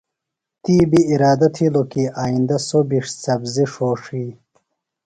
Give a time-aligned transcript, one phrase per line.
[0.63, 4.25] تی بیۡ ارادہ تِھیلوۡ کی آئیندہ سوۡ بیۡ سبزیۡ ݜوݜی۔